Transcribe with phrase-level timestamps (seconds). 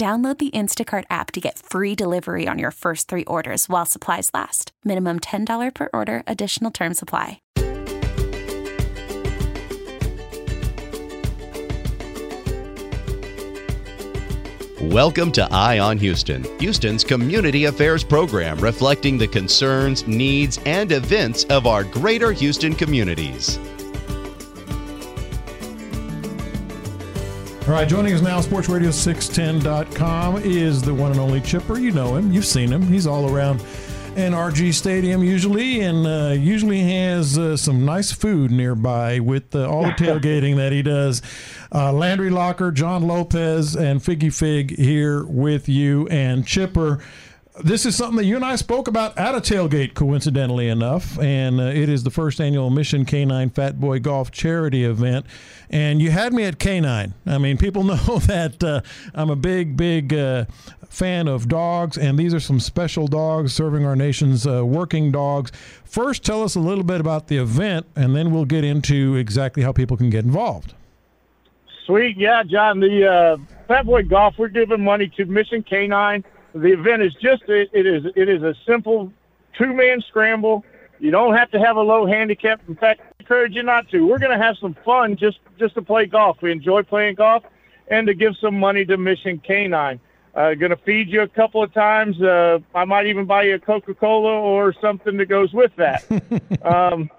[0.00, 4.30] Download the Instacart app to get free delivery on your first three orders while supplies
[4.32, 4.72] last.
[4.82, 7.42] Minimum $10 per order, additional term supply.
[14.80, 21.44] Welcome to Eye on Houston, Houston's community affairs program reflecting the concerns, needs, and events
[21.44, 23.58] of our greater Houston communities.
[27.66, 31.78] All right, joining us now, sportsradio610.com is the one and only Chipper.
[31.78, 32.82] You know him, you've seen him.
[32.82, 33.60] He's all around
[34.16, 39.84] NRG Stadium usually, and uh, usually has uh, some nice food nearby with uh, all
[39.84, 41.22] the tailgating that he does.
[41.72, 47.00] Uh, Landry Locker, John Lopez, and Figgy Fig here with you, and Chipper
[47.58, 51.60] this is something that you and I spoke about at a tailgate, coincidentally enough, and
[51.60, 55.26] uh, it is the first annual Mission K9 Fat Boy Golf Charity Event.
[55.68, 57.12] And you had me at K9.
[57.26, 58.82] I mean, people know that uh,
[59.14, 60.46] I'm a big, big uh,
[60.88, 65.50] fan of dogs, and these are some special dogs serving our nation's uh, working dogs.
[65.84, 69.62] First, tell us a little bit about the event, and then we'll get into exactly
[69.62, 70.74] how people can get involved.
[71.84, 72.78] Sweet, yeah, John.
[72.78, 73.36] The uh,
[73.66, 76.22] Fat Boy Golf, we're giving money to Mission K9
[76.54, 79.12] the event is just it, it is it is a simple
[79.56, 80.64] two man scramble.
[80.98, 82.60] You don't have to have a low handicap.
[82.68, 84.06] In fact, I encourage you not to.
[84.06, 86.42] We're going to have some fun just just to play golf.
[86.42, 87.44] We enjoy playing golf,
[87.88, 89.98] and to give some money to Mission K9.
[90.32, 92.20] Uh, going to feed you a couple of times.
[92.20, 96.04] Uh, I might even buy you a Coca Cola or something that goes with that.
[96.62, 97.10] um,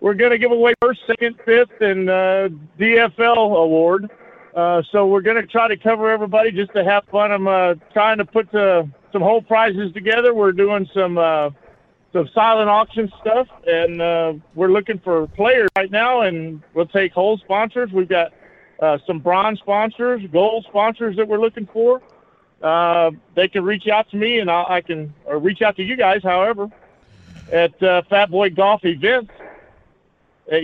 [0.00, 2.48] we're going to give away first, second, fifth, and uh,
[2.78, 4.10] DFL award.
[4.56, 7.30] Uh, so we're going to try to cover everybody just to have fun.
[7.30, 10.32] I'm uh, trying to put uh, some hole prizes together.
[10.32, 11.50] We're doing some uh,
[12.14, 16.22] some silent auction stuff, and uh, we're looking for players right now.
[16.22, 17.92] And we'll take hole sponsors.
[17.92, 18.32] We've got
[19.06, 22.00] some bronze sponsors, gold sponsors that we're looking for.
[23.34, 25.96] They can reach out to me, and I, I can or reach out to you
[25.96, 26.70] guys, however,
[27.52, 29.32] at Fat Boy Golf Events
[30.50, 30.62] at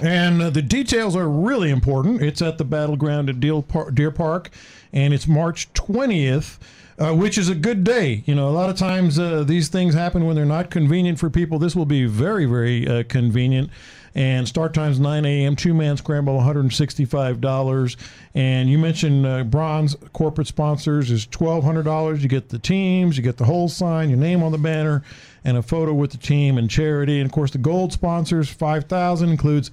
[0.00, 2.22] And uh, the details are really important.
[2.22, 4.50] It's at the battleground at Deer Park,
[4.92, 6.58] and it's March 20th.
[6.98, 8.22] Uh, which is a good day.
[8.24, 11.28] You know, a lot of times uh, these things happen when they're not convenient for
[11.28, 11.58] people.
[11.58, 13.68] This will be very, very uh, convenient.
[14.16, 15.56] And start times 9 a.m.
[15.56, 17.96] Two man scramble, $165.
[18.34, 22.22] And you mentioned uh, bronze corporate sponsors is $1,200.
[22.22, 25.02] You get the teams, you get the hole sign, your name on the banner,
[25.44, 27.20] and a photo with the team and charity.
[27.20, 29.70] And of course, the gold sponsors, 5000 includes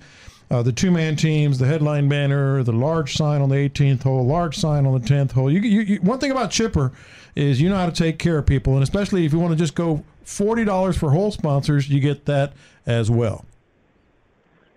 [0.51, 4.25] uh, the two man teams, the headline banner, the large sign on the 18th hole,
[4.25, 5.49] large sign on the 10th hole.
[5.49, 6.91] You, you, you, one thing about Chipper
[7.33, 8.73] is you know how to take care of people.
[8.73, 12.51] And especially if you want to just go $40 for hole sponsors, you get that
[12.85, 13.45] as well.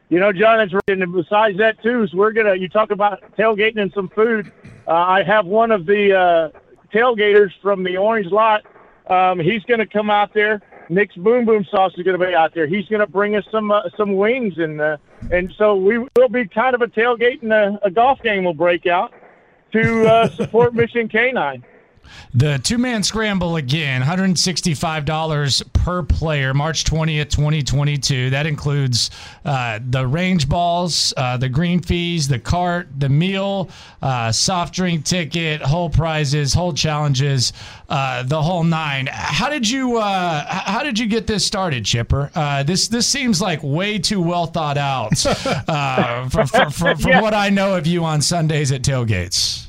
[0.08, 0.82] You know, John, right.
[0.88, 2.54] And besides that, too, so we're gonna.
[2.54, 4.52] You talk about tailgating and some food.
[4.86, 6.50] Uh, I have one of the uh,
[6.92, 8.64] tailgaters from the Orange Lot.
[9.08, 10.62] Um, he's going to come out there.
[10.88, 12.66] Nick's Boom Boom Sauce is going to be out there.
[12.66, 14.96] He's going to bring us some uh, some wings, and uh,
[15.32, 18.54] and so we will be kind of a tailgate and a, a golf game will
[18.54, 19.12] break out
[19.72, 21.62] to uh, support Mission K9.
[22.34, 28.30] The two man scramble again, $165 per player, March 20th, 2022.
[28.30, 29.10] That includes
[29.44, 33.70] uh, the range balls, uh, the green fees, the cart, the meal,
[34.02, 37.52] uh, soft drink ticket, hole prizes, hole challenges,
[37.88, 39.08] uh, the whole nine.
[39.10, 42.30] How did you uh, how did you get this started, Chipper?
[42.34, 45.16] Uh, this this seems like way too well thought out
[46.30, 47.20] for, for, for, from yeah.
[47.20, 49.65] what I know of you on Sundays at tailgates.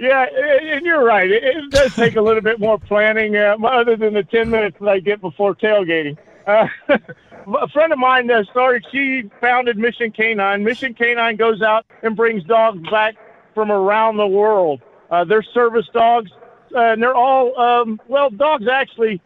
[0.00, 0.24] Yeah,
[0.72, 1.30] and you're right.
[1.30, 4.88] It, does take a little bit more planning, uh, other than the 10 minutes that
[4.88, 6.16] I get before tailgating.
[6.46, 10.62] Uh, a friend of mine uh, started, she founded Mission K9.
[10.62, 13.16] Mission K9 goes out and brings dogs back
[13.54, 14.80] from around the world.
[15.10, 16.30] Uh, they're service dogs,
[16.74, 18.30] uh, and they're all um, well.
[18.30, 19.20] Dogs actually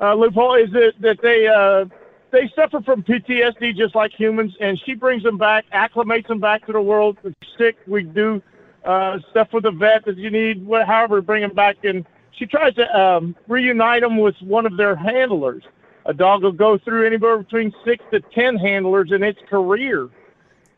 [0.00, 1.84] uh, loophole is that that they uh,
[2.30, 6.64] they suffer from PTSD just like humans, and she brings them back, acclimates them back
[6.66, 7.18] to the world.
[7.58, 8.40] Sick, we do
[8.84, 11.84] uh, stuff with the vet that you need, however, bring them back.
[11.84, 15.64] And she tries to um, reunite them with one of their handlers.
[16.06, 20.08] A dog will go through anywhere between six to ten handlers in its career.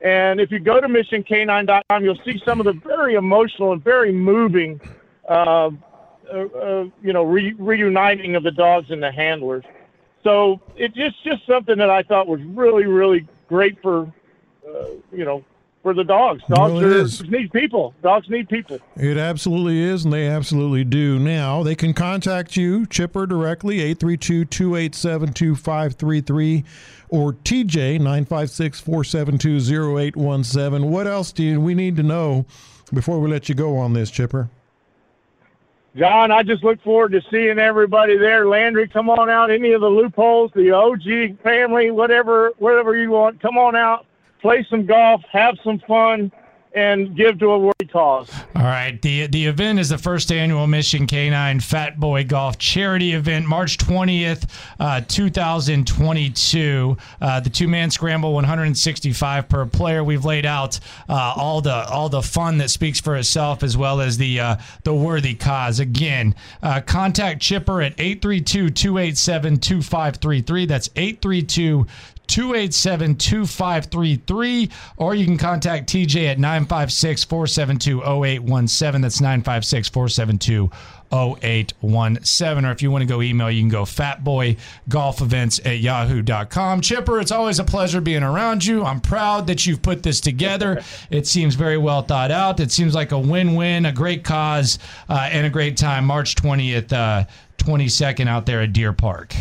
[0.01, 4.13] And if you go to missioncanine.com, you'll see some of the very emotional and very
[4.13, 4.81] moving,
[5.29, 5.71] uh,
[6.33, 9.65] uh, uh, you know, re- reuniting of the dogs and the handlers.
[10.23, 14.13] So it's just just something that I thought was really really great for
[14.69, 15.45] uh, you know
[15.87, 16.43] for the dogs.
[16.49, 17.95] Dogs really are, need people.
[18.03, 18.81] Dogs need people.
[18.97, 21.21] It absolutely is, and they absolutely do.
[21.21, 26.65] Now, they can contact you, Chipper, directly, 832-287-2533,
[27.11, 30.89] or TJ, 956-472-0817.
[30.89, 32.47] What else do we need to know
[32.93, 34.51] before we let you go on this, Chipper?
[35.97, 38.49] John, I just look forward to seeing everybody there.
[38.49, 39.53] Landry, come on out.
[39.53, 44.06] Any of the loopholes, the OG family, whatever, whatever you want, come on out,
[44.47, 46.31] play some golf, have some fun,
[46.73, 48.31] and give to a worthy cause.
[48.55, 49.01] All right.
[49.03, 53.77] The the event is the first annual Mission Canine Fat Boy Golf Charity Event, March
[53.79, 54.49] 20th,
[54.79, 56.97] uh, 2022.
[57.21, 60.05] Uh, the two man scramble, 165 per player.
[60.05, 60.79] We've laid out
[61.09, 64.57] uh, all the all the fun that speaks for itself, as well as the uh,
[64.85, 65.81] the worthy cause.
[65.81, 70.67] Again, uh, contact Chipper at 832 287 2533.
[70.67, 71.87] That's 832
[72.27, 79.01] 287 2533, or you can contact TJ at 956 472 0817.
[79.01, 80.71] That's 956 472
[81.13, 82.65] 0817.
[82.65, 86.81] Or if you want to go email, you can go fatboygolfevents at yahoo.com.
[86.81, 88.85] Chipper, it's always a pleasure being around you.
[88.85, 90.83] I'm proud that you've put this together.
[91.11, 92.59] It seems very well thought out.
[92.59, 96.05] It seems like a win win, a great cause, uh, and a great time.
[96.05, 97.25] March 20th, uh,
[97.59, 99.35] 22nd out there at Deer Park.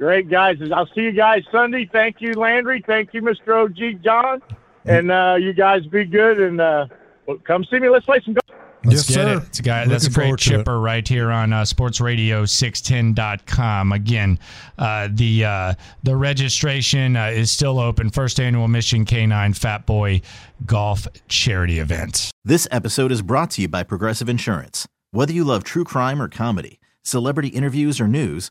[0.00, 0.56] Great guys.
[0.74, 1.86] I'll see you guys Sunday.
[1.92, 2.82] Thank you, Landry.
[2.86, 3.64] Thank you, Mr.
[3.64, 4.40] OG John.
[4.86, 6.86] And uh, you guys be good and uh,
[7.44, 7.90] come see me.
[7.90, 8.46] Let's play some golf.
[8.82, 9.36] Let's yes, get sir.
[9.36, 9.42] it.
[9.48, 13.92] It's a guy, that's a great chipper right here on uh, sportsradio610.com.
[13.92, 14.38] Again,
[14.78, 18.08] uh, the uh, the registration uh, is still open.
[18.08, 20.22] First annual Mission Canine Fat Boy
[20.64, 22.30] Golf Charity Event.
[22.42, 24.88] This episode is brought to you by Progressive Insurance.
[25.10, 28.50] Whether you love true crime or comedy, celebrity interviews or news,